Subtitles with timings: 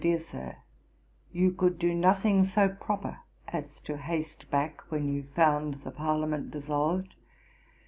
[0.01, 0.55] 'DEAR SIR,
[1.31, 3.19] 'You could do nothing so proper
[3.49, 7.13] as to haste back when you found the Parliament dissolved.